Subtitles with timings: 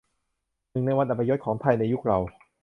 [0.71, 2.17] หนึ่งในวันอัปยศของไทยในยุคเรา